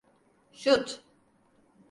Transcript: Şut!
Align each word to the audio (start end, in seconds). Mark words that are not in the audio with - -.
Şut! 0.59 0.87